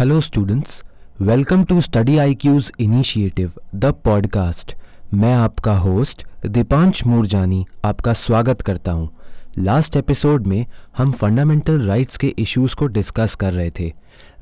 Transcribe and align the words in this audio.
Hello 0.00 0.20
students 0.20 0.82
welcome 1.20 1.64
to 1.64 1.80
study 1.80 2.16
I 2.18 2.34
Q's 2.34 2.70
initiative 2.80 3.52
the 3.74 3.84
podcast 4.04 4.74
मैं 5.14 5.32
आपका 5.34 5.72
host 5.78 6.24
Deepansh 6.46 7.04
Moorjani, 7.06 7.64
आपका 7.84 8.12
स्वागत 8.12 8.62
करता 8.62 8.92
हूँ। 8.92 9.08
लास्ट 9.58 9.96
एपिसोड 9.96 10.46
में 10.46 10.64
हम 10.96 11.10
फंडामेंटल 11.12 11.80
राइट्स 11.86 12.16
के 12.16 12.32
इश्यूज़ 12.38 12.76
को 12.76 12.86
डिस्कस 12.86 13.34
कर 13.34 13.52
रहे 13.52 13.70
थे। 13.80 13.92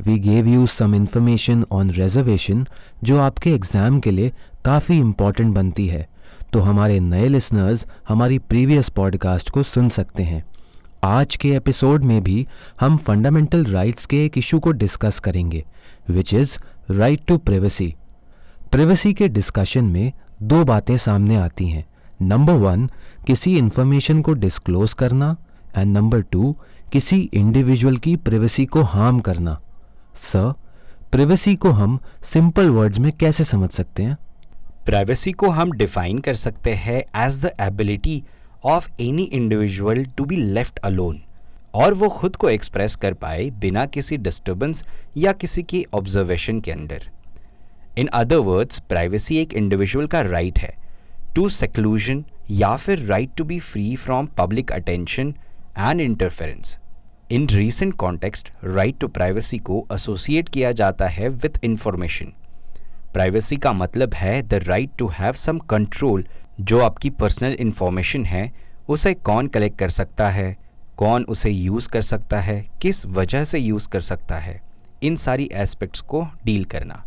We 0.07 0.19
gave 0.19 0.49
you 0.49 0.67
some 0.67 0.95
information 0.95 1.65
on 1.73 1.91
reservation 1.91 2.65
जो 3.05 3.19
आपके 3.19 3.55
एग्ज़ाम 3.55 3.99
के 4.01 4.11
लिए 4.11 4.33
काफ़ी 4.65 4.99
इंपॉर्टेंट 4.99 5.55
बनती 5.55 5.87
है। 5.87 6.07
तो 6.53 6.61
हमारे 6.61 7.01
नए 7.01 7.29
लिसनर्स 7.29 7.87
हमारी 8.09 8.39
प्रीवियस 8.39 8.89
पॉडकास्ट 8.91 9.51
को 9.51 9.63
सुन 9.65 9.89
सकते 9.89 10.23
हैं। 10.23 10.43
आज 11.09 11.37
के 11.37 11.51
एपिसोड 11.57 12.05
में 12.05 12.23
भी 12.23 12.47
हम 12.81 12.97
फंडामेंटल 12.97 13.65
राइट्स 13.65 14.07
के 14.07 14.25
एक 14.25 14.37
इशू 14.39 14.59
को 14.59 14.73
डिस्कस 14.73 15.19
करेंगे 15.19 15.65
which 16.11 16.35
is 16.35 16.59
right 16.91 17.25
to 17.27 17.37
privacy 17.39 17.95
privacy 18.73 19.13
के 19.15 19.29
डिस्कशन 19.29 19.85
में 19.85 20.13
दो 20.43 20.65
बातें 20.65 20.97
सामने 20.97 21.37
आती 21.37 21.69
हैं। 21.69 21.85
नंबर 22.23 22.53
वन 22.53 22.87
किसी 23.27 23.57
इंफॉर्मेशन 23.59 24.21
को 24.23 24.33
डिस्क्लोज 24.33 24.95
करना 24.95 25.37
एंड 25.77 25.97
नंबर 25.97 26.21
टू 26.23 26.55
किसी 26.93 27.21
इंडिविजुअल 27.35 27.97
की 27.97 28.17
प्रिवेसी 28.17 28.67
को 28.67 28.83
हार्म 28.83 29.21
करना। 29.21 29.61
सर 30.15 30.53
प्रिवेसी 31.13 31.57
को 31.57 31.71
हम 31.71 31.99
सिंपल 32.23 32.71
वर्ड्स 32.71 32.99
में 32.99 33.13
कैसे 33.13 33.45
समझ 33.45 33.71
सकते 33.71 34.03
हैं? 34.03 34.17
प्राइवेसी 34.87 35.33
को 35.33 35.51
हम 35.51 35.73
डिफाइन 35.73 36.19
कर 36.19 36.35
सकते 36.35 36.75
हैं 36.75 37.27
as 37.27 37.45
the 37.47 37.51
ability 37.61 38.23
of 38.65 38.89
any 39.01 39.23
individual 39.23 40.05
to 40.05 40.25
be 40.25 40.37
left 40.37 40.79
alone 40.79 41.21
और 41.75 41.95
वो 41.95 42.09
खुद 42.09 42.37
को 42.37 42.49
एक्सप्रेस 42.49 42.97
कर 42.97 43.15
पाए 43.15 43.51
बिना 43.51 43.85
किसी 43.87 44.17
डिस्टर्बेंस 44.17 44.85
या 45.17 45.33
किसी 45.33 45.63
की 45.63 45.85
ऑब्जर्वेशन 45.95 46.61
के 46.61 46.71
under 46.71 47.11
in 47.99 48.07
other 48.07 48.37
words 48.37 48.79
privacy 48.79 49.37
एक 49.37 49.53
इंडिविजुअल 49.53 50.07
का 50.07 50.21
राइट 50.21 50.55
right 50.55 50.71
है। 50.71 50.77
टू 51.35 51.49
सेक्लूजन 51.49 52.25
या 52.51 52.77
फिर 52.77 52.99
right 52.99 53.31
to 53.37 53.45
be 53.45 53.61
free 53.61 53.97
from 53.97 54.27
public 54.27 54.73
attention 54.73 55.35
and 55.79 56.01
interference 56.01 56.79
in 57.31 57.49
recent 57.49 57.95
context 57.95 58.49
right 58.65 58.99
to 58.99 59.09
privacy 59.09 59.59
को 59.59 59.87
एसोसिएट 59.93 60.49
किया 60.49 60.73
जाता 60.73 61.09
है 61.09 61.29
विथ 61.29 61.65
इंफॉर्मेशन 61.65 62.33
प्राइवेसी 63.13 63.57
का 63.57 63.73
मतलब 63.73 64.15
है 64.15 64.43
the 64.43 64.55
right 64.55 64.91
to 64.99 65.09
have 65.09 65.33
some 65.33 65.59
control 65.59 66.25
जो 66.61 66.81
आपकी 66.81 67.11
पर्सनल 67.11 67.53
इंफॉर्मेशन 67.53 68.25
है, 68.25 68.53
उसे 68.89 69.15
कौन 69.15 69.47
कलेक्ट 69.47 69.79
कर 69.79 69.89
सकता 69.89 70.31
है? 70.31 70.57
कौन 70.97 71.25
उसे 71.25 71.51
यूज़ 71.51 71.89
कर 71.89 72.01
सकता 72.01 72.41
है? 72.41 72.67
किस 72.83 73.07
वजह 73.07 73.45
से 73.45 73.59
यूज़ 73.59 73.89
कर 73.89 74.01
सकता 74.01 74.39
है? 74.39 74.61
इन 75.03 75.17
सारी 75.17 75.49
एस्पेक्ट्स 75.53 76.01
को 76.01 76.27
डील 76.45 76.65
करना। 76.65 77.05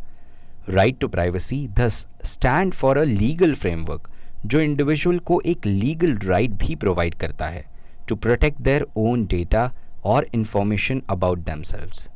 Right 0.70 1.00
to 1.00 1.08
privacy 1.08 1.68
thus 1.68 2.08
stand 2.24 2.74
for 2.74 2.98
a 2.98 3.04
legal 3.04 3.54
framework 3.54 4.10
जो 4.46 4.60
इंडिविजुअल 4.60 5.20
को 5.20 5.42
एक 5.46 5.66
लीगल 5.66 6.18
राइट 6.18 6.52
right 6.52 6.68
भी 6.68 6.76
प्रोवाइड 6.76 7.16
करता 7.16 7.48
है 7.48 7.66
to 8.10 8.16
protect 8.16 8.62
their 8.62 8.86
own 8.96 9.26
data 9.26 9.72
और 10.04 10.28
इंफॉर्मेशन 10.34 11.02
अबाउट 11.10 11.40
दैमसेल्व्स 11.40 12.10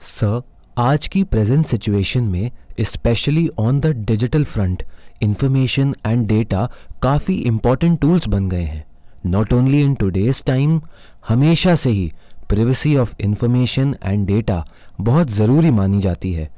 सर 0.00 0.42
आज 0.78 1.08
की 1.08 1.24
प्रेजेंट 1.24 1.66
सिचुएशन 1.66 2.24
में 2.24 2.50
specially 2.80 3.48
on 3.58 3.80
the 3.80 3.86
digital 3.86 4.44
front 4.44 4.82
information 5.22 5.94
and 6.06 6.26
data 6.26 6.68
काफ़ी 7.02 7.34
इंपॉर्टेंट 7.34 8.00
टूल्स 8.00 8.28
बन 8.28 8.48
गए 8.48 8.62
हैं। 8.62 8.84
Not 9.26 9.52
only 9.52 9.82
in 9.82 9.94
today's 9.94 10.42
time 10.44 10.80
हमेशा 11.28 11.74
से 11.74 11.90
ही 11.90 12.12
privacy 12.48 12.96
of 12.96 13.14
information 13.20 13.94
and 14.04 14.26
data 14.26 14.64
बहुत 15.00 15.30
ज़रूरी 15.30 15.70
मानी 15.70 16.00
जाती 16.00 16.32
है। 16.32 16.48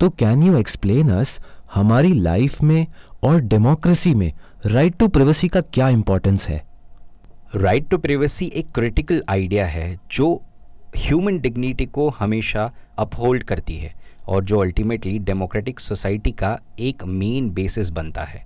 तो 0.00 0.08
कैन 0.10 0.42
यू 0.42 0.56
एक्सप्लेन 0.56 1.10
अस 1.10 1.38
हमारी 1.74 2.12
लाइफ 2.12 2.62
में 2.62 2.86
और 3.22 3.40
डेमोक्रेसी 3.40 4.14
में 4.14 4.32
राइट 4.66 4.96
टू 4.96 5.08
प्रिवेसी 5.08 5.48
का 5.48 5.60
क्या 5.60 5.88
इंपॉर्टेंस 5.88 6.48
है? 6.48 6.62
राइट 7.54 7.88
टू 7.88 7.98
प्रिवेसी 7.98 8.46
एक 8.46 8.70
क्रिटिकल 8.74 9.22
आइडिया 9.28 9.66
है 9.66 9.96
जो 10.12 10.34
ह्यूमन 10.96 11.38
डिग्निटी 11.38 11.86
को 11.86 12.08
हमेशा 12.08 12.70
अपहोल्ड 12.98 13.42
करती 13.42 13.76
है। 13.76 13.92
और 14.28 14.44
जो 14.44 14.58
अल्टीमेटली 14.58 15.18
डेमोक्रेटिक 15.18 15.80
सोसाइटी 15.80 16.32
का 16.32 16.58
एक 16.80 17.04
मेन 17.04 17.50
बेसिस 17.50 17.90
बनता 17.90 18.24
है। 18.24 18.44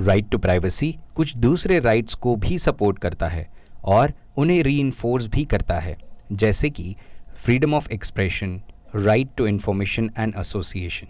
राइट 0.00 0.28
टू 0.30 0.38
प्राइवेसी 0.38 0.94
कुछ 1.14 1.36
दूसरे 1.36 1.78
राइट्स 1.78 2.14
को 2.14 2.34
भी 2.36 2.58
सपोर्ट 2.58 2.98
करता 2.98 3.28
है 3.28 3.46
और 3.84 4.12
उन्हें 4.36 4.62
री 4.62 4.82
भी 5.04 5.44
करता 5.44 5.78
है, 5.78 5.96
जैसे 6.32 6.70
कि 6.70 6.94
freedom 7.36 7.74
of 7.74 7.90
expression 7.92 8.60
right 8.96 9.28
to 9.36 9.46
information 9.46 10.10
and 10.18 10.34
association 10.38 11.06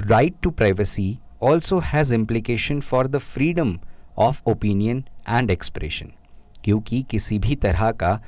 right 0.00 0.34
to 0.42 0.50
privacy 0.50 1.18
also 1.42 1.78
has 1.84 2.14
implication 2.14 2.80
for 2.80 3.06
the 3.08 3.18
freedom 3.18 3.78
of 4.18 4.42
opinion 4.46 5.04
and 5.28 5.50
expression 5.50 6.12
क्योंकि 6.64 7.02
किसी 7.10 7.38
भी 7.38 7.54
तरह 7.54 7.90
का 7.92 8.20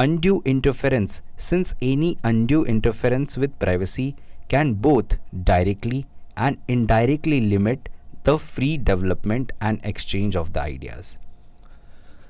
undue 0.00 0.42
interference 0.46 1.22
since 1.40 1.74
any 1.82 2.16
undue 2.24 2.64
interference 2.64 3.38
with 3.38 3.50
privacy 3.60 4.14
can 4.48 4.74
both 4.74 5.16
directly 5.44 6.06
and 6.36 6.58
indirectly 6.68 7.40
limit 7.40 7.88
the 8.24 8.38
free 8.38 8.76
development 8.78 9.52
and 9.60 9.80
exchange 9.84 10.36
of 10.36 10.52
the 10.52 10.62
ideas. 10.62 11.16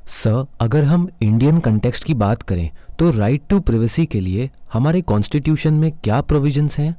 Sir 0.07 0.47
अगर 0.61 0.85
हम 0.85 1.09
Indian 1.23 1.59
context 1.59 2.05
की 2.05 2.15
बात 2.15 2.43
करें 2.43 2.71
तो 2.99 3.11
राइट 3.11 3.43
टू 3.51 3.59
प्रिवेसी 3.61 4.05
के 4.07 4.21
लिए 4.21 4.49
हमारे 4.73 5.01
कॉन्स्टिट्यूशन 5.01 5.75
में 5.75 5.91
क्या 5.93 6.21
प्रोविजंस 6.21 6.79
हैं 6.79 6.95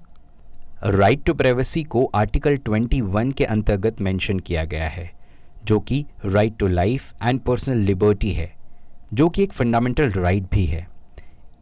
राइट 0.86 1.24
टू 1.24 1.34
प्राइवेसी 1.34 1.84
को 1.84 2.04
आर्टिकल 2.16 2.58
21 2.58 3.34
के 3.34 3.46
अंतर्गत 3.46 4.02
मेंशन 4.02 4.40
किया 4.40 4.66
गया 4.66 4.88
है 4.88 5.10
जो 5.66 5.80
कि 5.80 6.06
right 6.26 6.58
to 6.58 6.68
life 6.68 7.12
and 7.24 7.40
personal 7.40 7.78
liberty 7.78 8.32
है 8.34 8.52
जो 9.14 9.30
कि 9.30 9.44
एक 9.44 9.54
फंडामेंटल 9.54 10.12
राइट 10.12 10.44
right 10.44 10.54
भी 10.54 10.66
है 10.66 10.88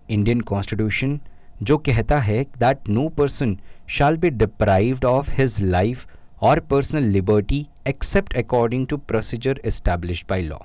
इंडियन 0.09 0.41
कॉन्स्टिट्यूशन 0.41 1.19
जो 1.63 1.77
कहता 1.77 2.19
है 2.19 2.43
that 2.57 2.89
no 2.89 3.07
person 3.09 3.57
shall 3.89 4.17
be 4.17 4.29
deprived 4.29 5.05
of 5.05 5.31
his 5.31 5.61
life 5.61 6.07
और 6.41 6.59
personal 6.59 7.03
liberty 7.03 7.65
except 7.87 8.33
according 8.37 8.87
to 8.87 8.97
procedure 8.97 9.61
established 9.65 10.25
by 10.29 10.41
law 10.41 10.57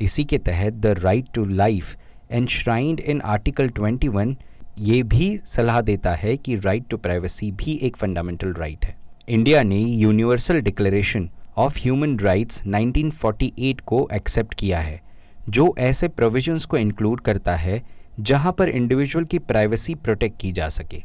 इसी 0.00 0.24
के 0.24 0.38
तहत 0.38 0.74
the 0.74 0.86
right 0.98 1.28
to 1.34 1.44
life 1.44 1.96
enshrined 2.32 3.00
in 3.00 3.20
article 3.20 3.68
21 3.68 4.34
ये 4.78 5.02
भी 5.02 5.38
सलाह 5.46 5.80
देता 5.80 6.14
है 6.14 6.36
कि 6.36 6.56
राइट 6.56 6.88
टू 6.90 6.96
प्राइवेसी 6.96 7.50
भी 7.52 7.78
एक 7.82 7.96
फंडामेंटल 7.96 8.52
राइट 8.52 8.84
है। 8.84 8.96
इंडिया 9.28 9.62
ने 9.62 9.78
universal 9.78 10.60
declaration 10.60 11.28
of 11.56 11.78
human 11.78 12.18
rights 12.18 12.62
1948 12.66 13.80
को 13.80 14.08
एक्सेप्ट 14.12 14.54
किया 14.54 14.78
है, 14.78 15.00
जो 15.48 15.74
ऐसे 15.78 16.08
प्रोविजंस 16.08 16.64
को 16.64 16.76
इंक्लूड 16.76 17.20
करता 17.20 17.56
है 17.56 17.82
जहाँ 18.20 18.52
पर 18.52 18.68
इंडिविजुअल 18.68 19.24
की 19.24 19.38
प्राइवेसी 19.38 19.94
प्रोटेक्ट 19.94 20.40
की 20.40 20.50
जा 20.52 20.68
सके। 20.68 21.02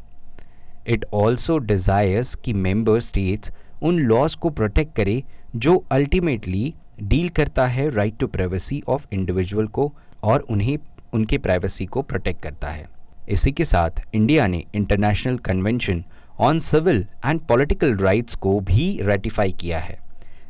इट 0.86 1.04
ऑल्सो 1.14 1.56
डिज़ायर्स 1.58 2.34
कि 2.34 2.52
मेंबर 2.52 3.00
स्टेट्स 3.00 3.52
उन 3.82 3.98
लॉज 3.98 4.34
को 4.34 4.50
प्रोटेक्ट 4.50 4.94
करे 4.96 5.22
जो 5.56 5.76
अल्टीमेटली 5.92 6.72
डील 7.00 7.28
करता 7.28 7.66
है 7.66 7.88
right 7.90 8.18
to 8.18 8.26
privacy 8.26 8.82
of 8.88 9.06
individual 9.12 9.66
को 9.66 9.92
और 10.24 10.40
उन्हें, 10.40 10.76
उनके 11.12 11.38
प्राइवेसी 11.38 11.86
को 11.86 12.02
प्रोटेक्ट 12.02 12.42
करता 12.42 12.68
है। 12.68 12.88
इसी 13.28 13.52
के 13.52 13.64
साथ 13.64 14.02
इंडिया 14.14 14.46
ने 14.46 14.64
international 14.74 15.36
convention 15.38 16.04
on 16.40 16.58
civil 16.58 17.06
and 17.24 17.40
political 17.40 17.96
rights 17.96 18.34
को 18.36 18.58
भी 18.60 18.98
रेटिफाई 19.02 19.52
किया 19.52 19.78
है, 19.78 19.98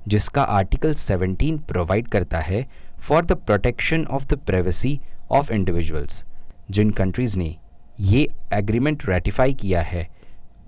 जिसका 0.09 0.43
आर्टिकल 0.43 0.95
17 0.97 1.59
प्रोवाइड 1.69 2.09
करता 2.09 2.39
है 2.41 2.67
for 3.01 3.25
the 3.25 3.33
protection 3.37 4.05
of 4.05 4.27
the 4.27 4.39
privacy 4.39 4.99
of 5.31 5.53
individuals 5.53 6.25
Jin 6.71 6.91
countries 6.91 7.39
ने 7.39 7.55
ये 8.01 8.29
एग्रीमेंट 8.55 9.09
रेटिफाई 9.09 9.55
किया 9.55 9.81
है, 9.83 10.07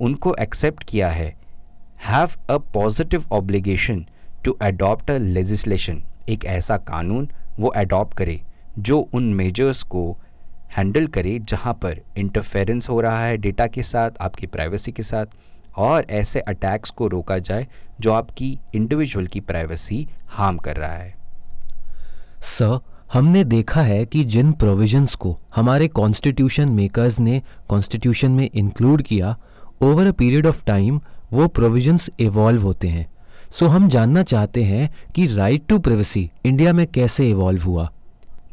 उनको 0.00 0.34
एक्सेप्ट 0.40 0.84
किया 0.84 1.08
है 1.10 1.34
have 2.04 2.30
a 2.50 2.56
positive 2.74 3.24
obligation 3.32 4.04
to 4.44 4.52
adopt 4.62 5.10
a 5.10 5.18
legislation 5.18 6.02
एक 6.28 6.44
ऐसा 6.44 6.76
कानून 6.78 7.28
वो 7.58 7.68
अडॉप्ट 7.68 8.16
करे, 8.16 8.40
जो 8.78 8.98
उन 9.14 9.32
मेजर्स 9.34 9.82
को 9.84 10.18
हैंडल 10.76 11.06
करे 11.06 11.38
जहाँ 11.38 11.72
पर 11.74 12.00
इंटरफेरेंस 12.16 12.88
हो 12.88 13.00
रहा 13.00 13.24
है 13.24 13.36
डेटा 13.36 13.66
के 13.66 13.82
साथ, 13.82 14.10
आपकी 14.20 14.46
प्राइवेसी 14.46 14.92
के 14.92 15.02
साथ, 15.02 15.26
और 15.76 16.06
ऐसे 16.10 16.40
अटैक्स 16.40 16.90
को 16.90 17.06
रोका 17.08 17.38
जाए 17.38 17.66
जो 18.00 18.12
आपकी 18.12 18.58
इंडिविजुअल 18.74 19.26
की 19.26 19.40
प्राइवेसी 19.40 20.06
हार्म 20.28 20.58
कर 20.58 20.76
रहा 20.76 20.92
है। 20.92 21.14
सर 22.42 22.78
हमने 23.12 23.44
देखा 23.44 23.82
है 23.82 24.06
कि 24.06 24.24
जिन 24.24 24.52
प्रोविजंस 24.52 25.14
को 25.14 25.38
हमारे 25.56 25.88
कॉन्स्टिट्यूशन 25.88 26.68
मेकर्स 26.68 27.20
ने 27.20 27.42
कॉन्स्टिट्यूशन 27.68 28.30
में 28.30 28.50
इंक्लूड 28.54 29.02
किया 29.02 29.36
over 29.82 30.06
a 30.06 30.12
period 30.12 30.46
of 30.46 30.64
time 30.64 31.00
वो 31.32 31.48
प्रोविजंस 31.48 32.10
इवॉल्व 32.20 32.62
होते 32.62 32.88
हैं। 32.88 33.06
सो 33.50 33.66
हम 33.66 33.88
जानना 33.88 34.22
चाहते 34.22 34.64
हैं 34.64 34.90
कि 35.14 35.26
राइट 35.26 35.66
टू 35.66 35.78
प्राइवेसी 35.78 36.30
इंडिया 36.44 36.72
में 36.72 36.86
कैसे 36.86 37.30
इवॉल्व 37.30 37.62
हुआ। 37.62 37.92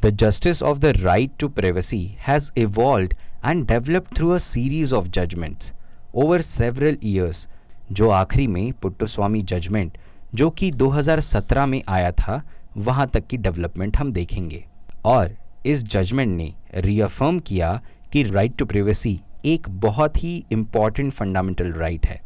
The 0.05 0.11
justice 0.23 0.63
of 0.63 0.83
the 0.83 0.93
right 0.97 1.39
to 1.43 1.49
privacy 1.49 2.03
has 2.27 2.51
evolved 2.65 3.17
and 3.45 3.67
developed 3.71 4.13
through 4.13 4.35
a 4.35 4.43
series 4.49 4.93
of 4.99 5.09
judgments 5.19 5.71
over 6.15 6.41
several 6.41 6.99
years, 7.05 7.47
जो 7.91 8.09
आखिरी 8.09 8.47
में 8.47 8.73
पुट्टुस्वामी 8.73 9.41
जजमेंट 9.41 9.97
जो 10.35 10.49
कि 10.49 10.71
2017 10.71 11.65
में 11.65 11.81
आया 11.87 12.11
था 12.11 12.43
वहाँ 12.77 13.07
तक 13.07 13.27
की 13.27 13.37
डेवलपमेंट 13.37 13.97
हम 13.97 14.11
देखेंगे। 14.13 14.63
और 15.05 15.35
इस 15.65 15.83
जजमेंट 15.83 16.35
ने 16.37 16.53
रीअफर्म 16.75 17.39
किया 17.39 17.81
कि 18.13 18.23
राइट 18.23 18.55
टू 18.57 18.65
प्रिवेसी 18.65 19.19
एक 19.45 19.69
बहुत 19.69 20.23
ही 20.23 20.43
इंपॉर्टेंट 20.51 21.11
फंडामेंटल 21.13 21.71
राइट 21.71 22.05
है। 22.05 22.21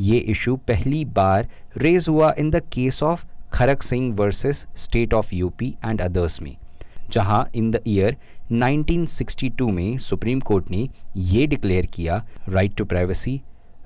ये 0.00 0.18
इशू 0.18 0.56
पहली 0.68 1.04
बार 1.04 1.48
रेज 1.76 2.08
हुआ 2.08 2.32
in 2.38 2.50
the 2.50 2.62
case 2.72 3.02
of 3.02 3.24
Kharak 3.52 3.82
Singh 3.82 4.14
versus 4.14 4.66
state 4.76 5.14
of 5.14 5.34
UP 5.34 5.74
and 5.84 6.00
others 6.00 6.40
में, 6.42 6.56
जहाँ 7.10 7.48
इन 7.54 7.70
द 7.70 7.80
ईयर 7.88 8.16
1962 8.52 9.70
में 9.70 9.98
सुप्रीम 9.98 10.40
कोर्ट 10.40 10.70
ने 10.70 10.88
ये 11.16 11.46
डिक्लेयर 11.46 11.86
किया 11.86 12.24
right 12.48 12.74
to 12.74 12.84
privacy 12.84 13.40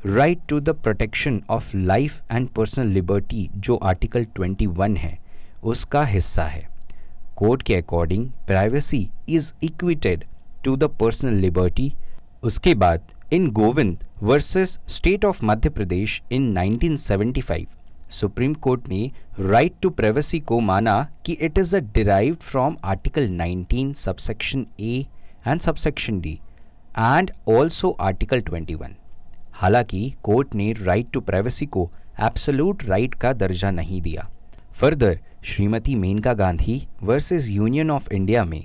right 0.07 0.39
to 0.49 0.61
the 0.61 0.71
protection 0.83 1.41
of 1.51 1.77
life 1.77 2.21
and 2.33 2.49
personal 2.49 2.89
liberty 2.89 3.49
जो 3.57 3.77
article 3.77 4.27
21 4.41 4.97
है। 4.97 5.17
उसका 5.65 6.05
हिस्सा 6.05 6.45
है। 6.45 6.67
कोर्ट 7.37 7.63
के 7.63 7.75
according 7.75 8.29
privacy 8.47 9.09
is 9.29 9.53
equated 9.65 10.25
to 10.65 10.77
the 10.77 10.85
personal 11.01 11.35
liberty. 11.35 11.93
उसके 12.43 12.75
बाद 12.75 13.03
in 13.33 13.51
Govind 13.53 14.05
versus 14.23 14.79
state 14.89 15.25
of 15.25 15.45
Madhya 15.45 15.71
Pradesh 15.71 16.21
in 16.33 16.53
1975 16.59 17.67
supreme 18.11 18.55
court 18.55 18.89
ने 18.89 19.11
right 19.41 19.75
to 19.83 19.91
privacy 19.91 20.41
को 20.41 20.61
माना 20.61 20.97
कि 21.27 21.33
it 21.33 21.59
is 21.59 21.77
a 21.77 21.81
derive 21.95 22.35
from 22.43 22.77
article 22.85 23.29
19 23.39 23.95
subsection 23.97 24.67
A 24.81 25.07
and 25.47 25.61
subsection 25.61 26.21
D 26.21 26.33
and 26.99 27.31
also 27.49 27.91
article 28.01 28.43
21 28.43 28.95
हालाँकि 29.55 30.11
court 30.23 30.55
ने 30.55 30.73
right 30.73 31.11
to 31.13 31.21
privacy 31.21 31.67
को 31.67 31.91
absolute 32.21 32.85
right 32.85 33.15
का 33.15 33.33
दर्जा 33.33 33.71
नहीं 33.71 34.01
दिया। 34.03 34.29
Further 34.81 35.19
Shrimati 35.45 35.95
Maneka 35.95 36.33
Gandhi 36.35 36.81
versus 37.03 37.49
union 37.51 37.91
of 37.91 38.13
India 38.13 38.45
में 38.45 38.63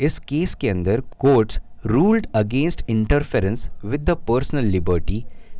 इस 0.00 0.18
केस 0.28 0.54
के 0.54 0.68
अंदर 0.68 1.00
courts 1.20 1.60
ruled 1.86 2.26
against 2.34 2.84
interference 2.90 3.68
with 3.84 4.04
the 4.10 4.16
personal 4.28 4.64
liberty 4.66 5.18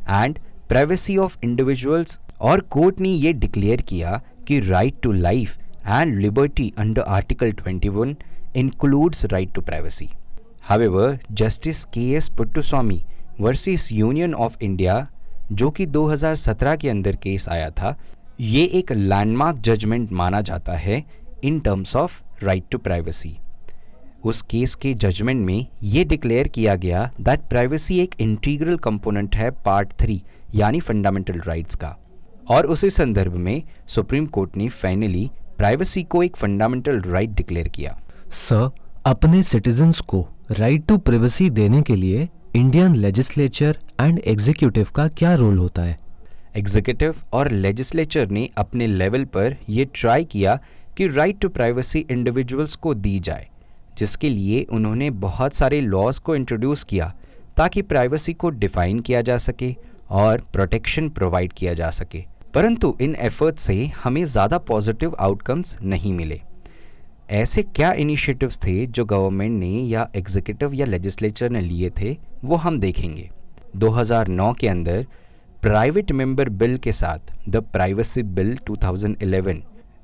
and 0.09 0.39
privacy 0.69 1.17
of 1.17 1.37
individuals 1.43 2.19
और 2.41 2.61
कोर्ट 2.71 2.99
ने 2.99 3.09
ये 3.09 3.33
डिक्लेयर 3.35 3.81
किया 3.81 4.21
कि 4.47 4.59
right 4.59 5.01
to 5.03 5.11
life 5.11 5.57
and 5.87 6.17
liberty 6.19 6.73
under 6.77 7.01
article 7.01 7.53
21 7.53 8.15
includes 8.53 9.25
right 9.25 9.53
to 9.53 9.61
privacy. 9.61 10.09
However, 10.61 11.19
Justice 11.33 11.85
K.S. 11.87 12.29
Puttaswamy 12.29 13.01
versus 13.41 13.91
union 13.91 14.33
of 14.35 14.57
India 14.61 15.07
जो 15.51 15.69
कि 15.69 15.85
2017 15.87 16.77
के 16.77 16.89
अंदर 16.89 17.15
case 17.15 17.47
आया 17.49 17.69
था 17.71 17.95
ये 18.41 18.63
एक 18.73 18.91
लैंडमार्क 18.91 19.57
जजमेंट 19.57 20.11
माना 20.11 20.39
जाता 20.41 20.73
है 20.73 20.95
in 21.43 21.59
terms 21.59 21.95
of 21.95 22.13
right 22.43 22.63
to 22.71 22.77
privacy 22.77 23.35
उस 24.23 24.41
केस 24.41 24.73
के 24.75 24.93
जजमेंट 24.93 25.45
में 25.45 25.67
ये 25.83 26.03
डिक्लेयर 26.03 26.47
किया 26.47 26.75
गया 26.75 27.03
दैट 27.21 27.41
प्राइवेसी 27.49 27.99
एक 27.99 28.15
इंटीग्रल 28.19 28.77
कंपोनेंट 28.77 29.35
है 29.35 29.51
पार्ट 29.65 29.93
थ्री 30.01 30.21
यानी 30.55 30.79
फंडामेंटल 30.79 31.39
राइट्स 31.47 31.75
का। 31.75 31.95
और 32.49 32.65
उसी 32.65 32.89
संदर्भ 32.89 33.35
में 33.37 33.61
सुप्रीम 33.87 34.25
कोर्ट 34.25 34.57
ने 34.57 34.69
फाइनली 34.69 35.29
प्राइवेसी 35.57 36.03
को 36.03 36.23
एक 36.23 36.35
फंडामेंटल 36.35 37.01
राइट 37.01 37.29
डिक्लेयर 37.29 37.67
किया। 37.67 37.97
सर 38.31 38.69
अपने 39.05 39.43
सिटीजन्स 39.43 40.01
को 40.01 40.27
राइट 40.51 40.87
टू 40.87 40.97
प्राइवेसी 40.99 41.49
देने 41.51 41.81
के 41.81 41.95
लिए 41.95 42.29
इंडियन 42.55 42.95
लेजिस्लेचर 42.95 43.77
एंड 44.01 44.19
एग्जीक्यूटिव 44.19 44.87
का 44.95 45.07
क्या 45.07 45.35
रोल 45.35 45.57
होता 45.57 45.81
है? 45.81 45.97
एग्जीक्यूटिव 46.57 47.15
और 47.33 47.51
लेजिस्लेचर 47.51 48.29
ने 48.29 48.49
अपने 48.57 48.87
लेवल 48.87 49.23
पर 49.25 49.55
यह 49.69 49.85
ट्राई 49.95 50.23
किया 50.25 50.59
कि 50.97 51.07
राइट 51.07 51.39
टू 51.39 51.49
प्राइवेसी 51.49 51.99
इंडिविजुअल्स 52.01 52.75
को 52.75 52.93
दी 52.93 53.19
जाए, 53.19 53.47
जिसके 53.97 54.29
लिए 54.29 54.63
उन्होंने 54.71 55.09
बहुत 55.09 55.53
सारे 55.53 55.79
लॉज 55.81 56.19
को 56.19 56.35
इंट्रोड्यूस 56.35 56.83
किया 56.83 57.13
ताकि 57.57 57.81
प्राइवेसी 57.81 58.33
को 58.33 58.49
डिफाइन 58.49 58.99
किया 58.99 59.21
जा 59.21 59.37
सके 59.37 59.73
और 60.11 60.41
प्रोटेक्शन 60.53 61.09
प्रोवाइड 61.09 61.53
किया 61.53 61.73
जा 61.73 61.89
सके। 61.89 62.23
परंतु 62.53 62.95
इन 63.01 63.15
एफर्ट 63.21 63.59
से 63.59 63.85
हमें 64.03 64.23
ज़्यादा 64.25 64.57
पॉजिटिव 64.59 65.15
आउटकम्स 65.19 65.77
नहीं 65.81 66.13
मिले। 66.13 66.41
ऐसे 67.31 67.63
क्या 67.65 67.91
इनिशिएटिव्स 67.93 68.59
थे 68.59 68.85
जो 68.87 69.05
गवर्नमेंट 69.05 69.59
ने 69.59 69.69
या 69.87 70.07
एग्जीक्यूटिव 70.15 70.73
या 70.73 70.85
लेजिस्लेचर 70.85 71.49
ने 71.49 71.61
लिए 71.61 71.89
थे, 71.91 72.15
वो 72.43 72.55
हम 72.55 72.79
देखेंगे। 72.79 73.29
2009 73.75 74.53
के 74.53 74.67
अंदर 74.67 75.05
प्राइवेट 75.61 76.11
मेंबर 76.11 76.49
बिल 76.49 76.77
के 76.77 76.91
साथ 76.91 77.49
द 77.49 77.55
प्राइवेसी 77.57 78.23
बिल 78.23 78.57
2011 78.71 79.55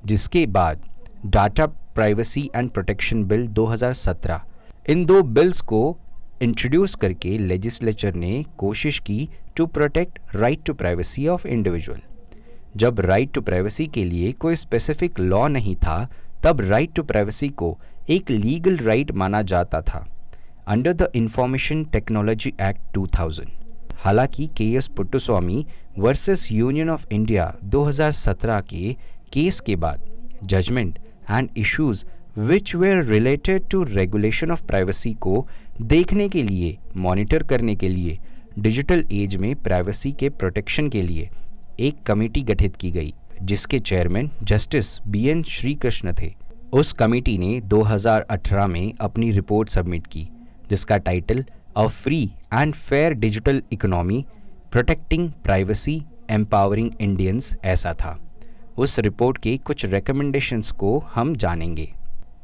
जिसके 0.06 0.46
बाद 0.46 0.82
data 1.26 1.66
privacy 1.66 2.50
and 2.56 2.70
protection 2.70 3.24
bill 3.24 3.48
2017 3.48 4.38
इन 4.88 5.04
दो 5.04 5.22
बिल्स 5.22 5.60
को 5.60 5.98
इंट्रोड्यूस 6.42 6.94
करके 6.94 7.38
लेजिस्लेचर 7.38 8.14
ने 8.14 8.44
कोशिश 8.58 8.98
की 8.98 9.28
to 9.56 9.66
protect 9.66 10.18
right 10.34 10.64
to 10.64 10.74
privacy 10.74 11.28
of 11.28 11.46
individual 11.46 12.00
जब 12.76 13.00
राइट 13.00 13.32
टू 13.32 13.40
प्राइवेसी 13.40 13.86
के 13.86 14.04
लिए 14.04 14.32
कोई 14.32 14.54
स्पेसिफिक 14.54 15.20
लॉ 15.20 15.48
नहीं 15.48 15.76
था, 15.76 16.08
तब 16.44 16.60
राइट 16.60 16.94
टू 16.94 17.02
प्राइवेसी 17.02 17.48
को 17.48 17.78
एक 18.10 18.30
लीगल 18.30 18.76
राइट 18.76 19.12
माना 19.12 19.42
जाता 19.42 19.80
था। 19.80 20.06
Under 20.68 20.92
the 20.92 21.10
information 21.14 21.84
technology 21.84 22.52
act 22.60 22.98
2000 22.98 23.67
हालाँकि 24.04 24.46
K 24.56 24.64
S 24.72 24.88
Puttaswamy 24.88 25.66
versus 25.98 26.52
union 26.52 26.90
of 26.90 27.06
India 27.12 27.52
2017 27.64 28.62
के 28.62 28.92
केस 29.32 29.60
के 29.60 29.76
बाद 29.76 30.02
judgement 30.44 30.98
and 31.30 31.48
issues 31.56 32.04
which 32.38 32.74
were 32.74 33.04
related 33.04 33.68
to 33.68 33.82
regulation 33.82 34.50
of 34.50 34.62
privacy 34.62 35.12
को 35.14 35.46
देखने 35.80 36.28
के 36.28 36.42
लिए, 36.42 36.76
मॉनिटर 36.96 37.42
करने 37.42 37.74
के 37.76 37.88
लिए, 37.88 38.18
डिजिटल 38.58 39.04
एज 39.12 39.36
में 39.36 39.54
प्राइवेसी 39.56 40.12
के 40.12 40.28
प्रोटेक्शन 40.28 40.88
के 40.88 41.02
लिए 41.02 41.28
एक 41.80 42.02
कमेटी 42.06 42.42
गठित 42.42 42.76
की 42.76 42.90
गई, 42.90 43.14
जिसके 43.42 43.78
chairman 43.78 44.30
justice 44.42 44.98
B 45.06 45.26
N 45.28 45.42
Sri 45.42 45.74
Krishna 45.74 46.12
थे। 46.12 46.32
उस 46.72 46.92
कमेटी 46.92 47.38
ने 47.38 47.60
2018 47.60 48.66
में 48.66 48.92
अपनी 49.00 49.30
रिपोर्ट 49.30 49.68
सबमिट 49.68 50.06
की, 50.06 50.28
जिसका 50.70 50.96
title 50.96 51.44
a 51.78 51.86
free 51.86 52.22
and 52.54 52.72
fair 52.74 53.12
digital 53.14 53.62
economy 53.72 54.24
protecting 54.72 55.30
privacy 55.44 55.94
empowering 56.30 56.90
Indians 57.00 57.54
ऐसा 57.64 57.92
था। 57.94 58.18
उस 58.78 58.98
रिपोर्ट 58.98 59.38
के 59.38 59.56
कुछ 59.56 59.84
रिकमेंडेशंस 59.84 60.70
को 60.72 60.98
हम 61.14 61.34
जानेंगे। 61.36 61.86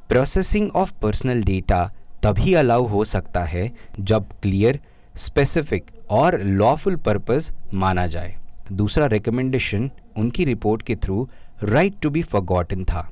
प्रोसेसिंग 0.08 0.70
ऑफ़ 0.76 0.92
पर्सनल 1.02 1.42
डेटा 1.42 1.82
तभी 2.22 2.54
अलाउ 2.54 2.86
हो 2.86 3.04
सकता 3.04 3.42
है 3.44 3.70
जब 4.00 4.28
क्लियर 4.42 4.80
स्पेसिफिक 5.16 5.90
और 6.10 6.40
लॉफुल 6.40 6.96
पर्पस 6.96 7.52
माना 7.74 8.06
जाए। 8.06 8.34
दूसरा 8.72 9.06
रिकमेंडेशन 9.06 9.90
उनकी 10.16 10.44
रिपोर्ट 10.44 10.82
के 10.82 10.96
through 10.96 11.28
right 11.62 11.94
to 12.02 12.10
be 12.10 12.22
forgotten 12.22 12.84
था। 12.84 13.08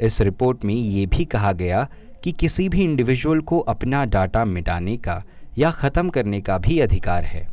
इस 0.00 0.20
रिपोर्ट 0.20 0.64
में 0.64 0.74
ये 0.74 1.06
भी 1.06 1.24
कहा 1.24 1.52
गया 1.52 1.88
कि 2.24 2.32
किसी 2.32 2.68
भी 2.68 2.82
इंडिविजुअल 2.82 3.40
को 3.40 3.58
अपना 3.58 4.04
डाटा 4.04 4.44
मिटाने 4.44 4.96
का 4.96 5.22
या 5.58 5.70
ख़त्म 5.70 6.08
करने 6.08 6.40
का 6.40 6.58
भी 6.58 6.78
अधिकार 6.80 7.24
है। 7.24 7.46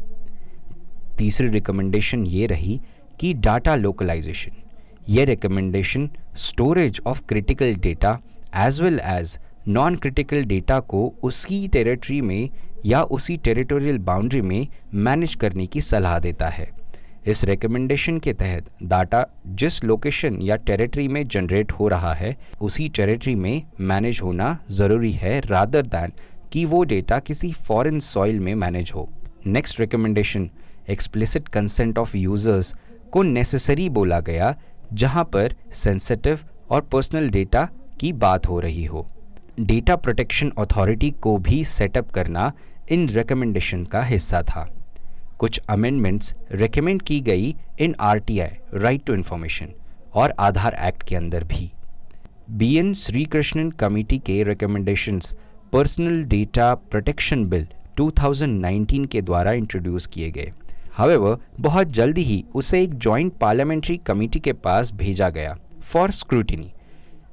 तीसरी 1.17 1.47
रिकमेंडेशन 1.47 2.25
ये 2.25 2.45
रही 2.47 2.79
कि 3.19 3.33
डाटा 3.35 3.75
लोकलाइजेशन 3.75 4.63
ये 5.09 5.25
recommendation 5.25 6.09
storage 6.37 7.01
of 7.07 7.21
critical 7.27 7.75
data 7.75 8.17
as 8.57 8.81
well 8.81 8.99
as 8.99 9.37
non 9.67 9.95
critical 9.95 10.43
data 10.43 10.79
को 10.79 11.05
उसी 11.23 11.67
टेरिटरी 11.67 12.19
में 12.21 12.49
या 12.85 13.01
उसी 13.03 13.37
टेरिटोरियल 13.37 13.97
बाउंड्री 13.99 14.41
में 14.41 14.67
मैनेज 14.93 15.35
करने 15.35 15.65
की 15.65 15.81
सलाह 15.81 16.19
देता 16.19 16.47
है। 16.47 16.69
इस 17.27 17.43
रिकमेंडेशन 17.43 18.19
के 18.19 18.33
तहत 18.33 18.69
डाटा 18.83 19.25
जिस 19.47 19.83
लोकेशन 19.83 20.41
या 20.41 20.55
टेरिटरी 20.57 21.07
में 21.07 21.27
जनरेट 21.27 21.71
हो 21.71 21.87
रहा 21.87 22.13
है, 22.13 22.35
उसी 22.61 22.87
टेरिटरी 22.89 23.35
में 23.35 23.61
मैनेज 23.81 24.21
होना 24.23 24.57
ज़रूरी 24.71 25.11
है 25.13 25.39
रादर 25.39 25.85
दैन 25.85 26.13
कि 26.51 26.65
वो 26.65 26.83
डेटा 26.83 27.19
किसी 27.19 27.51
फॉरेन 27.51 27.99
सॉइल 27.99 28.39
में 28.39 28.53
मैनेज 28.55 28.91
हो। 28.95 29.07
Next 29.47 29.79
recommendation 29.79 30.49
explicit 30.89 31.47
consent 31.47 31.97
of 31.97 32.15
users 32.17 32.73
को 33.11 33.23
नेसेसरी 33.23 33.89
बोला 33.89 34.19
गया, 34.19 34.55
जहाँ 34.93 35.23
पर 35.23 35.55
सेंसिटिव 35.73 36.39
और 36.69 36.81
पर्सनल 36.81 37.29
डेटा 37.29 37.67
की 37.99 38.11
बात 38.13 38.47
हो 38.47 38.59
रही 38.59 38.85
हो। 38.85 39.07
डेटा 39.59 39.95
प्रोटेक्शन 39.95 40.51
अथॉरिटी 40.57 41.09
को 41.11 41.37
भी 41.37 41.63
सेटअप 41.63 42.11
करना 42.11 42.51
इन 42.91 43.07
रिकमेंडेशन 43.09 43.83
का 43.85 44.01
हिस्सा 44.03 44.41
था। 44.41 44.67
कुछ 45.39 45.59
अमेंडमेंट्स 45.69 46.33
रिकमेंड 46.51 47.01
की 47.01 47.19
गई 47.21 47.55
इन 47.79 47.95
आरटीआई 47.99 48.79
राइट 48.79 49.03
टू 49.05 49.13
इन्फॉर्मेशन 49.13 49.73
और 50.13 50.33
आधार 50.39 50.77
एक्ट 50.87 51.03
के 51.03 51.15
अंदर 51.15 51.43
भी। 51.43 51.71
बी 52.49 52.73
एन 52.77 52.93
श्रीकृष्णन 52.93 53.69
कमेटी 53.71 54.17
के 54.19 54.43
recommendations 54.43 55.33
personal 55.73 56.23
data 56.23 56.73
protection 56.91 57.43
bill 57.45 57.67
2019 57.99 59.05
के 59.07 59.21
द्वारा 59.21 59.51
इंट्रोड्यूस 59.51 60.07
किए 60.07 60.29
गए। 60.31 60.51
हावेवर 60.93 61.37
बहुत 61.59 61.87
जल्दी 61.87 62.21
ही 62.21 62.43
उसे 62.55 62.81
एक 62.83 62.93
जॉइंट 62.95 63.33
पार्लियामेंट्री 63.33 63.97
कमेटी 63.97 64.39
के 64.39 64.53
पास 64.53 64.91
भेजा 64.93 65.29
गया 65.29 65.55
फॉर 65.81 66.11
स्क्रूटिनी 66.11 66.71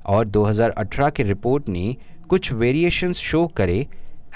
और 0.07 0.26
2018 0.28 1.11
की 1.11 1.23
रिपोर्ट 1.23 1.69
ने 1.69 1.97
कुछ 2.28 2.52
वेरिएशंस 2.52 3.16
शो 3.16 3.47
करे 3.57 3.78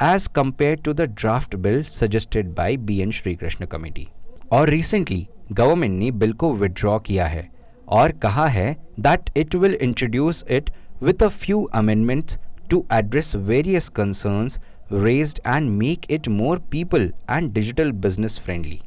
as 0.03 0.27
compared 0.27 0.77
to 0.77 0.93
the 0.93 1.01
draft 1.01 1.57
bill 1.57 1.83
suggested 1.83 2.55
by 2.55 2.77
B 2.77 3.01
N 3.01 3.11
Srikrishna 3.35 3.67
committee 3.67 4.09
और 4.53 4.69
रिसेंटली 4.69 5.27
गवर्नमेंट 5.53 5.99
ने 5.99 6.11
बिल 6.11 6.33
को 6.33 6.55
विड्रॉ 6.55 6.99
किया 6.99 7.27
है 7.27 7.49
और 7.89 8.13
कहा 8.13 8.47
है 8.47 8.77
that 9.01 9.31
it 9.37 9.55
will 9.55 9.75
introduce 9.75 10.45
it 10.51 10.71
with 11.03 11.23
a 11.23 11.29
few 11.29 11.63
amendments 11.75 12.39
to 12.71 12.85
address 12.93 13.35
various 13.37 13.89
concerns 13.89 14.59
raised 14.93 15.41
and 15.47 15.71
make 15.71 16.07
it 16.11 16.29
more 16.29 16.59
people 16.71 17.11
and 17.31 17.53
digital 17.53 17.93
business 18.03 18.39
friendly 18.39 18.81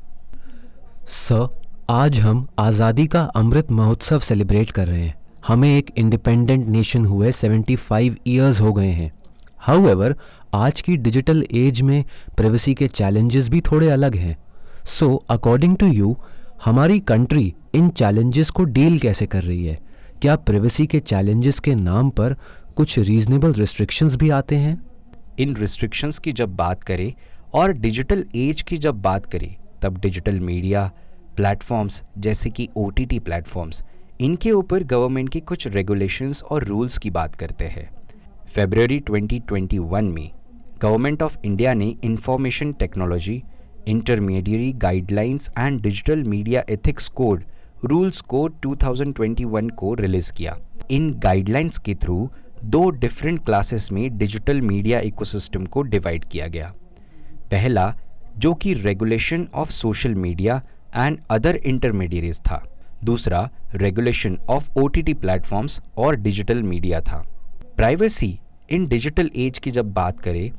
sir 1.08 1.48
आज 1.90 2.20
हम 2.20 2.48
आज़ादी 2.60 3.06
का 3.08 3.22
अमृत 3.36 3.72
महोत्सव 3.72 4.20
सेलिब्रेट 4.20 4.72
कर 4.72 4.88
रहे 4.88 5.02
हैं। 5.02 5.16
हमें 5.48 5.78
एक 5.78 5.92
इंडिपेंडेंट 5.98 6.68
नेशन 6.68 7.06
हुए 7.06 7.32
75 7.32 8.16
इयर्स 8.28 8.62
हो 8.62 8.72
गए 8.74 8.92
हैं। 8.92 9.12
हाउएवर 9.58 10.16
आज 10.54 10.82
की 10.82 10.96
डिजिटल 10.98 11.44
एज 11.54 11.82
में 11.82 12.04
प्राइवेसी 12.38 12.74
के 12.74 12.88
चैलेंजेस 12.88 13.50
भी 13.50 13.62
थोड़े 13.62 13.90
अलग 13.90 14.16
हैं। 14.16 14.36
सो 14.90 15.16
अकॉर्डिंग 15.30 15.75
टू 15.78 15.88
यू 15.88 16.16
हमारी 16.66 17.00
कंट्री 17.00 17.54
इन 17.75 17.90
चैलेंजेस 17.90 18.50
को 18.50 18.63
डील 18.63 18.98
कैसे 19.00 19.25
कर 19.25 19.44
रही 19.44 19.66
है? 19.66 19.75
क्या 20.22 20.36
प्राइवेसी 20.36 20.86
के 20.88 21.00
चैलेंजेस 21.00 21.60
के 21.60 21.75
नाम 21.75 22.10
पर 22.10 22.36
कुछ 22.77 22.98
रीजनेबल 23.00 23.53
रिस्ट्रिक्शंस 23.53 24.15
भी 24.15 24.30
आते 24.30 24.56
हैं। 24.56 24.75
इन 25.39 25.56
रिस्ट्रिक्शंस 25.56 26.20
की 26.20 26.32
जब 26.32 26.56
बात 26.56 26.84
करें 26.84 27.13
और 27.53 27.74
डिजिटल 27.74 28.25
एज 28.36 28.62
की 28.62 28.77
जब 28.77 29.01
बात 29.01 29.25
करें, 29.25 29.56
तब 29.82 29.98
डिजिटल 29.98 30.39
मीडिया 30.39 30.92
प्लेटफॉर्म्स 31.36 32.01
जैसे 32.18 32.50
कि 32.50 32.68
ओ 32.77 32.89
टी 32.89 33.20
प्लेटफॉर्म्स 33.20 33.84
इनके 34.22 34.51
ऊपर 34.51 34.84
गवर्नमेंट 34.84 35.30
के 35.30 35.39
कुछ 35.39 35.68
रेगुलेशंस 35.68 36.44
और 36.44 36.63
रूल्स 36.63 36.98
की 36.98 37.10
बात 37.10 37.36
करते 37.36 37.65
हैं। 37.65 37.89
फेबररी 38.48 39.00
2021 39.00 40.12
में 40.12 40.30
गवर्नमेंट 40.82 41.24
ऑफ़ 41.24 41.38
इंडिया 41.46 41.74
ने 41.74 41.96
information 42.03 42.74
technology 42.74 43.42
intermediary 43.88 44.72
guidelines 44.74 45.50
and 45.60 45.82
digital 45.82 46.24
media 46.24 46.63
ethics 46.70 47.10
code 47.10 47.44
rules 47.86 48.22
code 48.22 48.60
2021 48.62 49.72
को 49.72 49.94
रिलीज़ 49.94 50.32
किया। 50.34 50.58
इन 50.92 51.12
गाइडलाइंस 51.13 51.77
के 51.77 51.96
थ्रू 51.96 52.30
दो 52.65 52.89
डिफरेंट 52.89 53.43
क्लासेस 53.46 53.91
में 53.91 54.17
डिजिटल 54.17 54.62
मीडिया 54.62 55.00
इकोसिस्टम 55.00 55.65
को 55.65 55.82
डिवाइड 55.82 56.25
किया 56.25 56.48
गया। 56.48 56.74
पहला, 57.51 57.93
जो 58.38 58.53
कि 58.53 58.74
regulation 58.74 59.48
of 59.53 59.72
social 59.72 60.13
media 60.15 60.62
and 60.96 61.17
other 61.29 61.55
intermediaries 61.55 62.39
था। 62.39 62.63
दूसरा 63.03 63.50
regulation 63.75 64.38
of 64.50 64.70
O 64.77 64.88
T 64.88 65.13
platforms 65.13 65.79
और 65.98 66.15
डिजिटल 66.15 66.62
मीडिया 66.63 67.01
था। 67.01 67.17
प्राइवेसी 67.77 68.39
इन 68.72 68.88
डिजिटल 68.88 69.29
एज 69.36 69.60
की 69.60 69.72
जब 69.72 69.91
बात 69.93 70.20
करें 70.20 70.50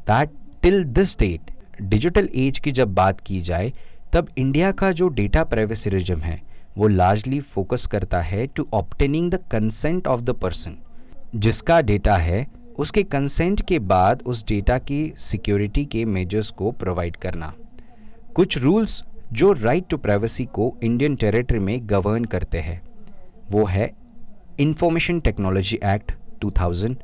that 0.00 0.30
till 0.62 0.82
this 0.84 1.18
date 1.18 1.50
digital 1.82 2.28
age 2.34 2.58
की 2.58 2.72
जब 2.72 2.94
बात 2.94 3.20
की 3.20 3.40
जाए, 3.40 3.72
तब 4.12 4.28
इंडिया 4.38 4.72
का 4.72 4.90
जो 4.92 5.08
डेटा 5.08 5.44
प्राइवेसी 5.44 5.90
रिजम 5.90 6.20
है, 6.20 6.40
वो 6.78 6.88
लार्जली 6.88 7.40
फोकस 7.40 7.86
करता 7.86 8.20
है 8.20 8.46
to 8.46 8.66
obtaining 8.72 9.30
the 9.30 9.42
consent 9.50 10.06
of 10.06 10.20
the 10.20 10.30
person 10.30 10.76
जिसका 11.34 11.80
डेटा 11.80 12.16
है, 12.16 12.46
उसके 12.78 13.02
कंसेंट 13.02 13.60
के 13.60 13.78
बाद 13.78 14.22
उस 14.26 14.44
डेटा 14.46 14.78
की 14.78 15.12
सिक्योरिटी 15.18 15.84
के 15.84 16.04
मेजर्स 16.04 16.50
को 16.50 16.70
प्रोवाइड 16.72 17.16
करना। 17.16 17.52
कुछ 18.34 18.58
रूल्स 18.58 19.02
जो 19.32 19.52
राइट 19.52 19.88
टू 19.88 19.96
प्राइवेसी 19.96 20.44
को 20.44 20.72
इंडियन 20.82 21.16
टेरिटरी 21.16 21.58
में 21.58 21.78
गवर्न 21.82 22.24
करते 22.24 22.58
हैं, 22.58 22.80
वो 23.50 23.64
है 23.64 23.90
इंफॉर्मेशन 24.60 25.20
टेक्नोलॉजी 25.20 25.78
एक्ट 25.84 26.12
2000 26.44 26.96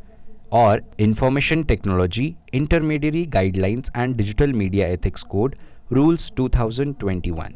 और 0.53 0.83
information 1.01 1.63
technology 1.65 2.35
intermediary 2.55 3.25
guidelines 3.27 3.91
and 3.97 4.17
digital 4.17 4.53
media 4.53 4.89
ethics 4.89 5.23
code 5.23 5.57
rules 5.93 6.33
2021 6.41 7.53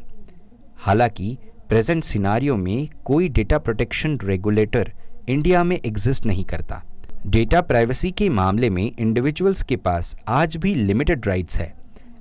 हालाँकि 0.85 1.37
प्रेजेंट 1.69 2.03
सिनारियो 2.03 2.55
में 2.57 2.87
कोई 3.05 3.29
डेटा 3.29 3.57
प्रोटेक्शन 3.57 4.17
रेगुलेटर 4.23 4.91
इंडिया 5.29 5.63
में 5.63 5.75
एग्जिस्ट 5.75 6.25
नहीं 6.25 6.43
करता। 6.45 6.81
डेटा 7.27 7.61
प्राइवेसी 7.61 8.11
के 8.11 8.29
मामले 8.29 8.69
में 8.69 8.91
इंडिविजुअल्स 8.99 9.63
के 9.63 9.75
पास 9.75 10.15
आज 10.27 10.55
भी 10.57 10.73
लिमिटेड 10.75 11.27
राइट्स 11.27 11.59
है। 11.59 11.73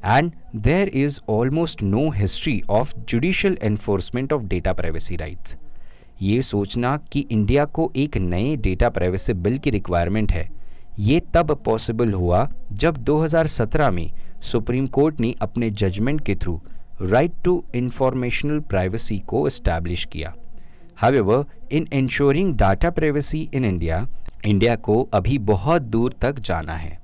And 0.04 0.32
there 0.56 0.88
is 0.88 1.18
almost 1.28 1.82
no 1.82 2.08
history 2.10 2.60
of 2.70 2.94
judicial 3.08 3.58
enforcement 3.62 4.32
of 4.32 4.42
data 4.42 4.72
privacy 4.72 5.16
rights 5.16 5.56
ये 6.22 6.40
सोचना 6.42 6.96
कि 7.12 7.20
इंडिया 7.20 7.64
को 7.64 7.90
एक 7.96 8.16
नए 8.16 8.56
डेटा 8.56 8.88
प्राइवेसी 8.88 9.32
बिल 9.32 9.58
की 9.58 9.70
रिक्वायरमेंट 9.70 10.32
है। 10.32 10.48
ये 10.98 11.20
तब 11.34 11.52
पॉसिबल 11.64 12.12
हुआ 12.12 12.48
जब 12.72 12.96
2017 13.04 13.90
में 13.90 14.10
सुप्रीम 14.42 14.86
कोर्ट 14.86 15.20
ने 15.20 15.34
अपने 15.40 15.70
जजमेंट 15.70 16.20
के 16.20 16.34
through 16.34 16.60
right 17.02 17.32
to 17.44 17.62
informational 17.74 18.60
privacy 18.60 19.18
को 19.18 19.46
इस्टेब्लिश 19.46 20.04
किया। 20.04 20.34
However, 21.04 21.44
in 21.72 21.86
ensuring 21.94 22.52
data 22.52 22.90
privacy 22.90 23.50
in 23.54 23.64
India 23.64 24.06
India 24.44 24.76
को 24.76 25.02
अभी 25.14 25.38
बहुत 25.38 25.82
दूर 25.82 26.12
तक 26.12 26.38
जाना 26.38 26.74
है। 26.74 26.98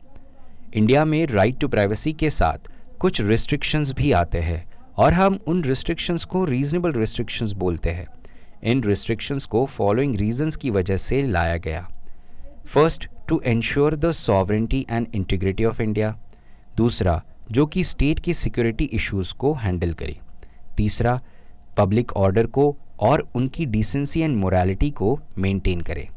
इंडिया 0.75 1.05
में 1.05 1.27
राइट 1.27 1.59
टू 1.59 1.69
प्राइवेसी 1.69 2.13
के 2.13 2.31
साथ 2.31 2.71
कुछ 2.99 3.21
रिस्ट्रिक्शंस 3.21 3.93
भी 3.93 4.13
आते 4.13 4.39
हैं 4.39 4.65
और 4.97 5.13
हम 5.13 5.39
उन 5.47 5.65
रिस्ट्रिक्शंस 5.65 6.25
को 6.25 6.45
रीजनेबल 6.45 6.93
रिस्ट्रिक्शंस 6.93 7.53
बोलते 7.53 7.91
हैं। 7.91 8.07
इन 8.63 8.83
रिस्ट्रिक्शंस 8.83 9.47
को 9.47 9.67
फॉलोइंग 9.67 10.17
रीजंस 10.17 10.57
की 10.57 10.71
वजह 10.71 10.97
से 10.97 11.23
लाया 11.23 11.57
गया। 11.57 11.89
First 12.67 13.09
to 13.29 13.41
ensure 13.45 13.97
the 13.97 14.11
sovereignty 14.11 14.87
and 14.91 15.07
integrity 15.15 15.65
of 15.65 15.83
India 15.83 16.17
दूसरा 16.77 17.23
जो 17.51 17.67
कि 17.67 17.85
स्टेट 17.85 18.21
की 18.21 18.35
सिक्योरिटी 18.35 18.85
इश्यूज़ 18.85 19.35
को 19.35 19.53
हैंडल 19.55 19.93
करे। 19.93 20.19
तीसरा 20.77 21.21
पब्लिक 21.77 22.13
ऑर्डर 22.13 22.47
को 22.47 22.77
और 23.01 23.29
उनकी 23.35 23.67
डिसेंसी 23.67 24.21
एंड 24.21 24.37
मोरालिटी 24.37 24.91
को 24.91 25.21
मेंटेन 25.39 25.81
करे। 25.81 26.09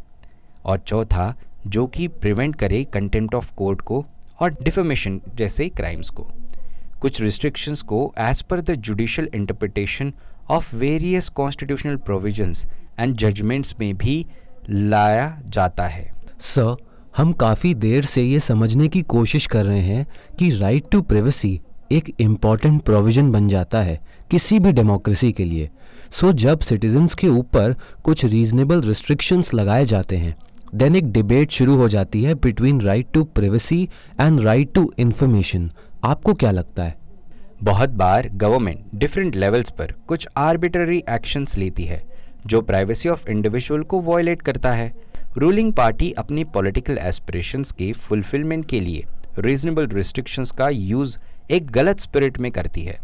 और 0.65 0.77
चौथा, 0.77 1.35
जो 1.67 1.87
कि 1.87 2.07
प्रिवेंट 2.07 2.55
करे 2.55 2.83
कंटेम्प्ट 2.83 3.35
ऑफ़ 3.35 3.53
कोर्ट 3.53 3.81
को 3.81 4.05
और 4.39 4.57
डिफेमेशन 4.63 5.21
जैसे 5.35 5.69
क्राइम्स 5.69 6.09
को। 6.09 6.27
कुछ 7.01 7.21
रिस्ट्रिक्शंस 7.21 7.81
को 7.81 8.13
as 8.19 8.41
per 8.41 8.61
the 8.61 8.71
judicial 8.71 9.29
interpretation 9.35 10.13
of 10.49 10.75
various 10.75 11.29
constitutional 11.29 11.95
provisions 11.95 12.65
and 12.99 13.15
judgments 13.15 13.75
में 13.79 13.97
भी 13.97 14.25
लाया 14.69 15.41
जाता 15.45 15.87
है। 15.87 16.13
सर 16.39 16.75
हम 17.17 17.31
काफ़ी 17.31 17.73
देर 17.73 18.05
से 18.05 18.23
ये 18.23 18.39
समझने 18.39 18.87
की 18.87 19.01
कोशिश 19.01 19.45
कर 19.47 19.65
रहे 19.65 19.79
हैं 19.79 20.05
कि 20.39 20.49
राइट 20.49 20.83
टू 20.91 21.01
प्राइवेसी 21.01 21.61
एक 21.91 22.13
इंपॉर्टेंट 22.19 22.81
प्रोविज़न 22.81 23.31
बन 23.31 23.47
जाता 23.47 23.81
है 23.81 23.99
किसी 24.31 24.59
भी 24.59 24.71
डेमोक्रेसी 24.71 25.31
के 25.31 25.45
लिए। 25.45 25.69
सो 26.11 26.27
so, 26.27 26.33
जब 26.33 26.59
सिटीजन्स 26.59 27.15
के 27.15 27.27
ऊपर 27.27 27.75
कुछ 28.03 28.25
रीजनेबल 28.25 28.81
रिस्ट्रिक्शंस 28.81 29.53
लगाए 29.53 29.85
जाते 29.85 30.17
हैं 30.17 30.35
देन 30.75 30.95
एक 30.95 31.11
डिबेट 31.11 31.51
शुरू 31.51 31.75
हो 31.75 31.87
जाती 31.89 32.23
है 32.23 32.33
between 32.35 32.81
right 32.81 33.07
to 33.13 33.23
privacy 33.23 33.89
and 34.21 34.41
right 34.41 34.73
to 34.73 34.91
information 34.99 35.71
आपको 36.03 36.33
क्या 36.33 36.51
लगता 36.51 36.83
है? 36.83 36.95
बहुत 37.63 37.89
बार 37.89 38.29
गवर्नमेंट 38.33 38.85
डिफरेंट 38.95 39.35
लेवल्स 39.35 39.69
पर 39.69 39.93
कुछ 40.07 40.27
आर्बिट्ररी 40.37 41.03
एक्शंस 41.09 41.57
लेती 41.57 41.83
है 41.83 42.03
जो 42.45 42.61
प्राइवेसी 42.61 43.09
ऑफ़ 43.09 43.29
इंडिविजुअल 43.29 43.81
को 43.81 43.99
वॉयलेट 43.99 44.41
करता 44.41 44.71
है। 44.71 44.91
रूलिंग 45.37 45.73
पार्टी 45.73 46.11
अपनी 46.11 46.43
पॉलिटिकल 46.43 46.97
एस्पिरेशंस 46.97 47.71
के 47.71 47.91
फुलफिलमेंट 47.93 48.65
के 48.65 48.79
लिए 48.79 49.05
रीजनेबल 49.39 49.87
रिस्ट्रिक्शंस 49.87 50.51
का 50.51 50.69
यूज़ 50.69 51.17
एक 51.51 51.71
गलत 51.71 51.99
स्पिरिट 51.99 52.39
में 52.39 52.51
करती 52.51 52.83
है। 52.83 52.99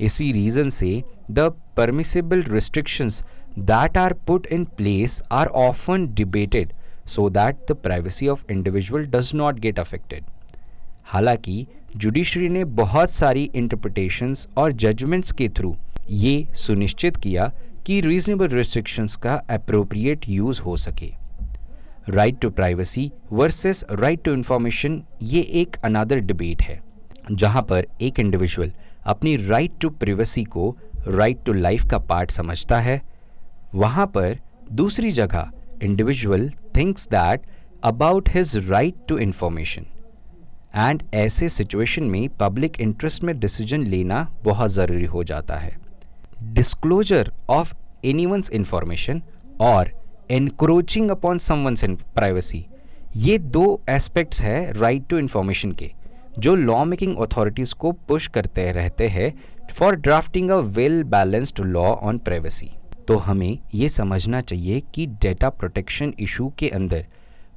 इसी 0.00 0.32
रीज़न 0.32 0.68
से 0.68 1.02
the 1.30 1.52
permissible 1.76 2.42
restrictions 2.42 3.22
that 3.58 3.98
are 3.98 4.12
put 4.26 4.46
in 4.46 4.64
place 4.64 5.20
are 5.32 5.46
often 5.46 6.06
debated 6.14 6.72
so 7.06 7.24
that 7.28 7.58
the 7.66 7.74
privacy 7.82 8.26
of 8.30 8.40
individual 8.52 9.04
does 9.10 9.28
not 9.40 9.58
get 9.64 9.76
affected. 9.78 10.24
हालाँकि 11.06 11.66
जुडिशरी 11.96 12.48
ने 12.48 12.64
बहुत 12.64 13.10
सारी 13.10 13.44
इंटरप्रिटेशंस 13.54 14.46
और 14.56 14.72
जजमेंट्स 14.72 15.32
के 15.32 15.48
थ्रू 15.48 15.74
ये 16.10 16.46
सुनिश्चित 16.54 17.16
किया 17.16 17.50
कि 17.86 18.00
रीजनेबल 18.00 18.48
रिस्ट्रिक्शंस 18.48 19.16
का 19.16 19.34
अप्रोप्रिएट 19.50 20.28
यूज़ 20.28 20.62
हो 20.62 20.76
सके। 20.76 21.12
Right 22.08 22.40
to 22.40 22.50
privacy 22.50 23.10
versus 23.32 23.84
right 23.90 24.22
to 24.24 24.32
information 24.32 25.02
ये 25.22 25.40
एक 25.60 25.76
अनादर 25.84 26.20
डिबेट 26.20 26.62
है। 26.62 26.80
जहाँ 27.30 27.62
पर 27.62 27.86
एक 28.00 28.20
इंडिविजुअल 28.20 28.72
अपनी 29.06 29.36
राइट 29.36 29.72
टू 29.80 29.90
प्रिवेसी 29.90 30.44
को 30.44 30.76
राइट 31.08 31.44
टू 31.46 31.52
लाइफ 31.52 31.84
का 31.90 31.98
पार्ट 31.98 32.30
समझता 32.30 32.78
है, 32.78 33.00
वहाँ 33.74 34.06
पर 34.06 34.38
दूसरी 34.72 35.10
जगह 35.12 35.50
individual 35.82 36.50
thinks 36.76 37.06
that 37.08 37.42
about 37.84 38.28
his 38.28 38.56
right 38.70 38.94
to 39.08 39.18
information 39.18 39.84
and 40.76 41.02
ऐसे 41.14 41.48
सिचुएशन 41.48 42.04
में 42.04 42.28
पब्लिक 42.28 42.80
इंटरेस्ट 42.80 43.24
में 43.24 43.38
डिसीज़न 43.40 43.82
लेना 43.82 44.22
बहुत 44.44 44.70
ज़रूरी 44.70 45.04
हो 45.04 45.24
जाता 45.24 45.56
है। 45.56 45.76
Disclosure 46.42 47.32
of 47.50 47.74
any 48.04 48.26
one's 48.26 48.50
information 48.50 49.22
और 49.60 49.90
एनक्रोचिंग 50.30 51.10
अपॉन 51.10 51.38
समवंस 51.38 51.84
प्राइवेसी 51.84 52.66
ये 53.16 53.38
दो 53.38 53.80
एस्पेक्ट्स 53.90 54.42
है 54.42 54.72
राइट 54.72 55.06
टू 55.08 55.18
इंफॉर्मेशन 55.18 55.72
के। 55.72 55.90
जो 56.38 56.54
लॉ 56.54 56.84
मेकिंग 56.84 57.16
अथॉरिटीज़ 57.16 57.74
को 57.74 57.92
पुश 58.08 58.26
करते 58.28 58.70
रहते 58.72 59.06
हैं 59.08 59.32
for 59.72 59.94
drafting 59.96 60.50
a 60.50 60.56
well 60.56 61.02
balanced 61.04 61.60
law 61.60 61.84
on 61.84 62.18
privacy 62.18 62.70
तो 63.08 63.16
हमें 63.16 63.58
ये 63.74 63.88
समझना 63.88 64.40
चाहिए 64.40 64.80
कि 64.94 65.06
डेटा 65.22 65.48
प्रोटेक्शन 65.50 66.12
इशू 66.20 66.48
के 66.58 66.68
अंदर 66.68 67.06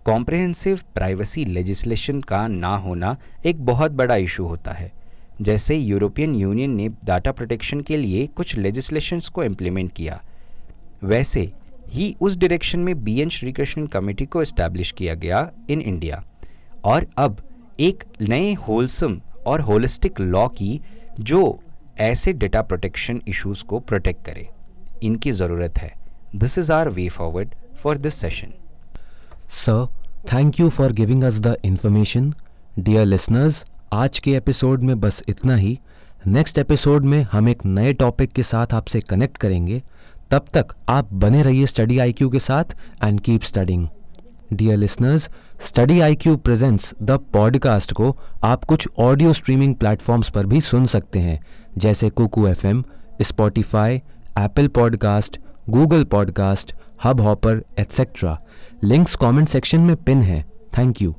कॉम्प्रहेंसिव 0.06 0.80
प्राइवेसी 0.94 1.46
लेजिस्लेशन 1.46 2.22
का 2.22 2.48
ना 2.48 2.76
होना 2.78 3.16
एक 3.46 3.66
बहुत 3.66 3.92
बड़ा 3.92 4.16
इशू 4.16 4.46
होता 4.46 4.72
है। 4.72 4.92
जैसे 5.42 5.76
यूरोपियन 5.76 6.36
यूनियन 6.36 6.72
ने 6.72 6.88
डाटा 7.06 7.32
प्रोटेक्शन 7.32 7.82
के 7.82 7.98
लिए 7.98 8.26
कुछ 8.28 8.58
लेजिस्लेशंस 8.58 9.28
को 9.28 9.44
इम्प्लीमेंट 9.44 9.92
किया। 9.94 10.22
वैसे 11.04 11.52
ही 11.90 12.16
उस 12.22 12.38
डायरेक्शन 12.38 12.80
में 12.80 13.04
बी 13.04 13.20
एन 13.22 13.30
श्रीकृष्णन 13.30 13.88
कमेटी 13.88 14.26
को 14.26 14.42
इस्टेब्लिश 14.42 14.92
किया 14.92 15.14
गया 15.16 15.50
इन 15.70 15.82
इंडिया 15.82 16.24
और 16.86 17.08
अब 17.18 17.38
एक 17.80 18.04
नए 18.22 18.54
होलसम 18.54 19.20
और 19.46 19.62
होलिस्टिक 19.62 20.20
लॉ 20.20 20.48
की 20.48 20.80
जो 21.20 21.60
ऐसे 22.00 22.32
डेटा 22.34 22.62
प्रोटेक्शन 22.62 23.22
इश्यूज़ 23.28 23.64
को 23.64 23.80
प्रोटेक्ट 23.80 24.26
करे। 24.26 24.48
इनकी 25.04 25.32
ज़रूरत 25.32 25.78
है। 25.78 25.92
This 26.36 26.58
is 26.58 26.72
our 26.74 26.90
way 26.90 27.08
forward 27.10 27.56
for 27.76 27.98
this 27.98 28.14
session 28.14 28.54
sir 29.50 29.86
thank 30.34 30.60
you 30.60 30.70
for 30.70 30.92
giving 30.92 31.24
us 31.24 31.40
the 31.40 31.56
information 31.66 32.34
dear 32.80 33.06
listeners 33.06 33.66
आज 33.94 34.20
के 34.20 34.34
एपिसोड 34.36 34.84
में 34.84 35.00
बस 35.00 35.24
इतना 35.30 35.56
ही। 35.56 35.80
नेक्स्ट 36.28 36.58
एपिसोड 36.58 37.06
में 37.06 37.22
हम 37.32 37.50
एक 37.50 37.66
नए 37.66 37.94
टॉपिक 37.94 38.32
के 38.32 38.44
साथ 38.44 38.74
आपसे 38.74 39.02
कनेक्ट 39.02 39.38
करेंगे। 39.38 39.82
तब 40.32 40.46
तक 40.54 40.76
आप 40.90 41.14
बने 41.14 41.42
रहिए 41.42 41.66
स्टडी 41.66 42.00
आईक्यू 42.00 42.30
के 42.30 42.40
साथ 42.40 42.78
and 43.04 43.20
keep 43.22 43.44
studying 43.44 43.88
dear 44.54 44.78
listeners 44.78 45.30
study 45.62 46.00
I 46.00 46.16
Q 46.16 46.36
presents 46.38 46.94
the 47.02 47.12
podcast 47.12 47.94
को 47.94 48.18
आप 48.44 48.64
कुछ 48.64 48.88
ऑडियो 49.00 49.34
स्ट्रीमिंग 49.34 49.76
प्लेटफॉर्म्स 49.76 50.30
पर 50.30 50.46
भी 50.46 50.62
सुन 50.62 50.86
सकते 50.86 51.20
हैं, 51.20 51.40
जैसे 51.78 52.10
Kuku 52.10 52.48
F 52.48 52.68
M 52.68 52.84
Spotify 53.22 53.96
Apple 54.38 54.68
podcast 54.68 55.40
Google 55.70 56.04
podcast 56.04 56.76
Hubhopper 57.22 57.64
etcetera 57.80 58.38
links 58.84 59.16
comment 59.16 59.50
section 59.50 59.80
में 59.80 59.96
पिन 59.96 60.22
है। 60.22 60.46
Thank 60.78 61.02
you 61.02 61.16